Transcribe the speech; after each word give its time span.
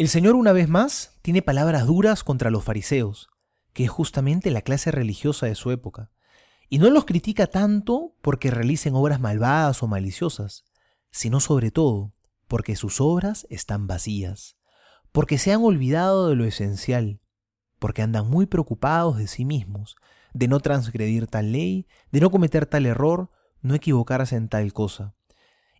El 0.00 0.08
Señor 0.08 0.34
una 0.34 0.52
vez 0.52 0.66
más 0.66 1.18
tiene 1.20 1.42
palabras 1.42 1.86
duras 1.86 2.24
contra 2.24 2.48
los 2.48 2.64
fariseos, 2.64 3.28
que 3.74 3.84
es 3.84 3.90
justamente 3.90 4.50
la 4.50 4.62
clase 4.62 4.90
religiosa 4.90 5.44
de 5.44 5.54
su 5.54 5.72
época. 5.72 6.10
Y 6.70 6.78
no 6.78 6.88
los 6.88 7.04
critica 7.04 7.48
tanto 7.48 8.14
porque 8.22 8.50
realicen 8.50 8.94
obras 8.94 9.20
malvadas 9.20 9.82
o 9.82 9.88
maliciosas, 9.88 10.64
sino 11.10 11.38
sobre 11.38 11.70
todo 11.70 12.14
porque 12.48 12.76
sus 12.76 12.98
obras 12.98 13.46
están 13.50 13.86
vacías, 13.86 14.56
porque 15.12 15.36
se 15.36 15.52
han 15.52 15.62
olvidado 15.62 16.30
de 16.30 16.34
lo 16.34 16.46
esencial, 16.46 17.20
porque 17.78 18.00
andan 18.00 18.26
muy 18.26 18.46
preocupados 18.46 19.18
de 19.18 19.26
sí 19.26 19.44
mismos, 19.44 19.96
de 20.32 20.48
no 20.48 20.60
transgredir 20.60 21.26
tal 21.26 21.52
ley, 21.52 21.86
de 22.10 22.20
no 22.20 22.30
cometer 22.30 22.64
tal 22.64 22.86
error, 22.86 23.30
no 23.60 23.74
equivocarse 23.74 24.36
en 24.36 24.48
tal 24.48 24.72
cosa. 24.72 25.14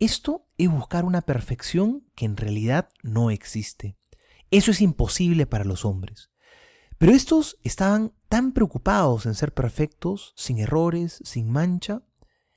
Esto 0.00 0.44
es 0.58 0.70
buscar 0.70 1.06
una 1.06 1.22
perfección 1.22 2.04
que 2.14 2.26
en 2.26 2.36
realidad 2.36 2.90
no 3.02 3.30
existe. 3.30 3.96
Eso 4.52 4.70
es 4.70 4.82
imposible 4.82 5.46
para 5.46 5.64
los 5.64 5.86
hombres. 5.86 6.30
Pero 6.98 7.12
estos 7.12 7.58
estaban 7.62 8.12
tan 8.28 8.52
preocupados 8.52 9.24
en 9.24 9.34
ser 9.34 9.54
perfectos, 9.54 10.34
sin 10.36 10.58
errores, 10.58 11.22
sin 11.24 11.50
mancha, 11.50 12.02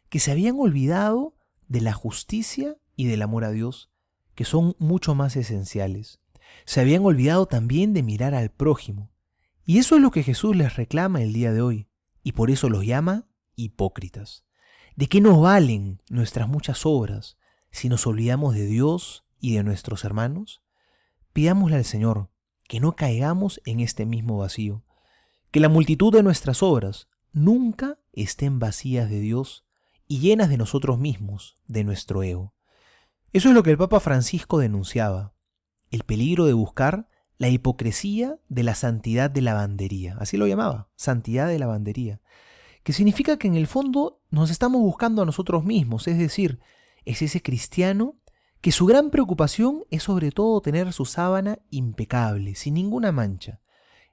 que 0.09 0.19
se 0.19 0.31
habían 0.31 0.59
olvidado 0.59 1.37
de 1.69 1.79
la 1.79 1.93
justicia 1.93 2.75
y 2.97 3.05
del 3.05 3.21
amor 3.21 3.45
a 3.45 3.51
Dios, 3.51 3.91
que 4.35 4.43
son 4.43 4.75
mucho 4.77 5.15
más 5.15 5.37
esenciales. 5.37 6.19
Se 6.65 6.81
habían 6.81 7.05
olvidado 7.05 7.45
también 7.45 7.93
de 7.93 8.03
mirar 8.03 8.35
al 8.35 8.51
prójimo. 8.51 9.09
Y 9.65 9.77
eso 9.77 9.95
es 9.95 10.01
lo 10.01 10.11
que 10.11 10.21
Jesús 10.21 10.53
les 10.53 10.75
reclama 10.75 11.23
el 11.23 11.31
día 11.31 11.53
de 11.53 11.61
hoy, 11.61 11.87
y 12.23 12.33
por 12.33 12.51
eso 12.51 12.69
los 12.69 12.85
llama 12.85 13.29
hipócritas. 13.55 14.43
¿De 14.97 15.07
qué 15.07 15.21
nos 15.21 15.39
valen 15.39 16.01
nuestras 16.09 16.49
muchas 16.49 16.85
obras 16.85 17.37
si 17.71 17.87
nos 17.87 18.05
olvidamos 18.05 18.53
de 18.53 18.65
Dios 18.65 19.25
y 19.39 19.55
de 19.55 19.63
nuestros 19.63 20.03
hermanos? 20.03 20.64
Pidámosle 21.35 21.75
al 21.75 21.83
Señor 21.83 22.29
que 22.63 22.79
no 22.79 22.95
caigamos 22.95 23.61
en 23.65 23.81
este 23.81 24.05
mismo 24.05 24.37
vacío, 24.37 24.85
que 25.51 25.59
la 25.59 25.67
multitud 25.67 26.13
de 26.13 26.23
nuestras 26.23 26.63
obras 26.63 27.09
nunca 27.33 27.99
estén 28.13 28.57
vacías 28.57 29.09
de 29.09 29.19
Dios 29.19 29.65
y 30.07 30.19
llenas 30.19 30.47
de 30.47 30.55
nosotros 30.55 30.97
mismos, 30.97 31.57
de 31.67 31.83
nuestro 31.83 32.23
ego. 32.23 32.53
Eso 33.33 33.49
es 33.49 33.53
lo 33.53 33.63
que 33.63 33.71
el 33.71 33.77
Papa 33.77 33.99
Francisco 33.99 34.59
denunciaba, 34.59 35.33
el 35.91 36.03
peligro 36.03 36.45
de 36.45 36.53
buscar 36.53 37.09
la 37.37 37.49
hipocresía 37.49 38.39
de 38.47 38.63
la 38.63 38.73
santidad 38.73 39.29
de 39.29 39.41
la 39.41 39.55
lavandería, 39.55 40.15
así 40.21 40.37
lo 40.37 40.47
llamaba, 40.47 40.87
santidad 40.95 41.49
de 41.49 41.59
la 41.59 41.65
lavandería, 41.65 42.21
que 42.83 42.93
significa 42.93 43.35
que 43.35 43.49
en 43.49 43.55
el 43.55 43.67
fondo 43.67 44.21
nos 44.29 44.51
estamos 44.51 44.79
buscando 44.79 45.21
a 45.21 45.25
nosotros 45.25 45.65
mismos, 45.65 46.07
es 46.07 46.17
decir, 46.17 46.61
es 47.03 47.21
ese 47.21 47.41
cristiano 47.41 48.15
que 48.65 48.71
su 48.71 48.87
gran 48.87 49.11
preocupación 49.11 49.83
es 49.91 50.01
sobre 50.01 50.31
todo 50.31 50.59
tener 50.59 50.91
su 50.91 51.05
sábana 51.05 51.59
impecable, 51.69 52.55
sin 52.55 52.73
ninguna 52.73 53.11
mancha. 53.11 53.61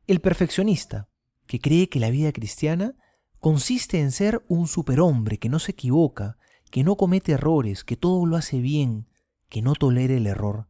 El 0.06 0.20
perfeccionista, 0.20 1.08
que 1.46 1.58
cree 1.58 1.88
que 1.88 1.98
la 1.98 2.10
vida 2.10 2.32
cristiana 2.32 2.94
consiste 3.40 3.98
en 3.98 4.12
ser 4.12 4.44
un 4.48 4.66
superhombre 4.66 5.38
que 5.38 5.48
no 5.48 5.58
se 5.58 5.72
equivoca, 5.72 6.36
que 6.70 6.84
no 6.84 6.98
comete 6.98 7.32
errores, 7.32 7.82
que 7.82 7.96
todo 7.96 8.26
lo 8.26 8.36
hace 8.36 8.60
bien, 8.60 9.08
que 9.48 9.62
no 9.62 9.72
tolere 9.72 10.18
el 10.18 10.26
error. 10.26 10.68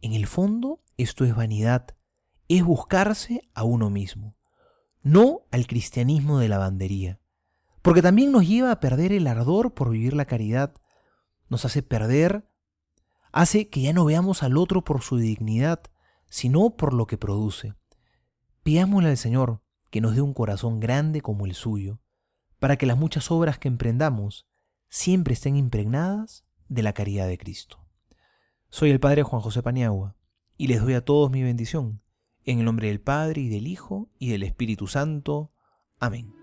En 0.00 0.14
el 0.14 0.26
fondo, 0.26 0.80
esto 0.96 1.26
es 1.26 1.36
vanidad, 1.36 1.94
es 2.48 2.64
buscarse 2.64 3.42
a 3.52 3.62
uno 3.64 3.90
mismo, 3.90 4.36
no 5.02 5.42
al 5.50 5.66
cristianismo 5.66 6.38
de 6.38 6.48
la 6.48 6.56
bandería, 6.56 7.20
porque 7.82 8.00
también 8.00 8.32
nos 8.32 8.48
lleva 8.48 8.70
a 8.70 8.80
perder 8.80 9.12
el 9.12 9.26
ardor 9.26 9.74
por 9.74 9.90
vivir 9.90 10.14
la 10.14 10.24
caridad, 10.24 10.72
nos 11.50 11.66
hace 11.66 11.82
perder 11.82 12.50
hace 13.32 13.68
que 13.68 13.80
ya 13.80 13.92
no 13.92 14.04
veamos 14.04 14.42
al 14.42 14.56
otro 14.56 14.84
por 14.84 15.02
su 15.02 15.16
dignidad, 15.16 15.82
sino 16.28 16.76
por 16.76 16.94
lo 16.94 17.06
que 17.06 17.18
produce. 17.18 17.74
Pidámosle 18.62 19.08
al 19.08 19.16
Señor 19.16 19.62
que 19.90 20.00
nos 20.00 20.14
dé 20.14 20.20
un 20.20 20.34
corazón 20.34 20.80
grande 20.80 21.20
como 21.20 21.46
el 21.46 21.54
suyo, 21.54 22.00
para 22.58 22.76
que 22.76 22.86
las 22.86 22.96
muchas 22.96 23.30
obras 23.30 23.58
que 23.58 23.68
emprendamos 23.68 24.46
siempre 24.88 25.34
estén 25.34 25.56
impregnadas 25.56 26.44
de 26.68 26.82
la 26.82 26.92
caridad 26.92 27.26
de 27.26 27.38
Cristo. 27.38 27.84
Soy 28.70 28.90
el 28.90 29.00
Padre 29.00 29.22
Juan 29.22 29.42
José 29.42 29.62
Paniagua, 29.62 30.16
y 30.56 30.68
les 30.68 30.80
doy 30.80 30.94
a 30.94 31.04
todos 31.04 31.30
mi 31.30 31.42
bendición, 31.42 32.02
en 32.44 32.60
el 32.60 32.64
nombre 32.64 32.88
del 32.88 33.00
Padre 33.00 33.42
y 33.42 33.48
del 33.48 33.66
Hijo 33.66 34.10
y 34.18 34.30
del 34.30 34.42
Espíritu 34.42 34.86
Santo. 34.86 35.52
Amén. 35.98 36.41